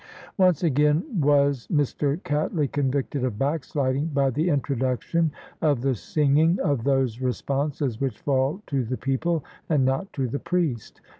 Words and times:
Once 0.39 0.63
again 0.63 1.03
was 1.21 1.67
Mr. 1.71 2.19
Cattley 2.23 2.65
convicted 2.67 3.23
of 3.23 3.37
backsliding 3.37 4.07
by 4.07 4.31
the 4.31 4.49
introduction 4.49 5.31
of 5.61 5.81
the 5.81 5.93
singing 5.93 6.59
of 6.61 6.83
those 6.83 7.21
responses 7.21 8.01
which 8.01 8.17
fall 8.17 8.63
to 8.65 8.83
the 8.83 8.97
people 8.97 9.45
and 9.69 9.85
not 9.85 10.11
to 10.13 10.27
the 10.27 10.39
priest. 10.39 11.01